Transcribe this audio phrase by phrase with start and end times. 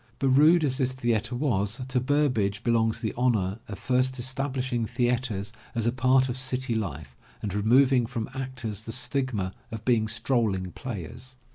[0.17, 5.53] But rude as this theatre was, to Burbage belongs the honor of first establishing theatres
[5.75, 10.71] as a part of city life and removing from actors the stigma of being strolling
[10.71, 11.35] players.